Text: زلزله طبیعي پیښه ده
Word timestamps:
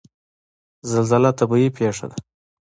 زلزله 0.91 1.31
طبیعي 1.39 1.69
پیښه 1.77 2.05
ده 2.11 2.17